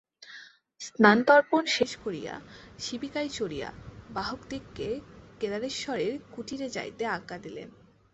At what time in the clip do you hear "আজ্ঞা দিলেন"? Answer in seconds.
7.07-7.69